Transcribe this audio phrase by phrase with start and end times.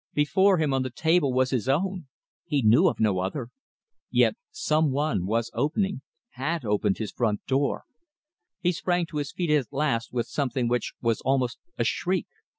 [0.15, 2.07] Before him on the table was his own
[2.43, 3.49] he knew of no other.
[4.09, 7.83] Yet some one was opening, had opened his front door!
[8.61, 12.25] He sprang to his feet at last with something which was almost a shriek.